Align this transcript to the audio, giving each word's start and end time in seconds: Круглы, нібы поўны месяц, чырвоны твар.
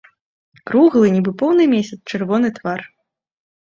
Круглы, 0.69 1.13
нібы 1.17 1.31
поўны 1.43 1.63
месяц, 1.77 1.99
чырвоны 2.11 2.47
твар. 2.61 2.79